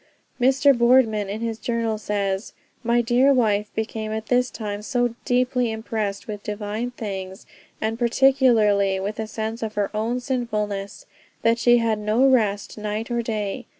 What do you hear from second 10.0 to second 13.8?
sinfulness, that she had no rest night or day.